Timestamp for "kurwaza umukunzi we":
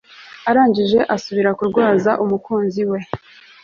1.57-2.99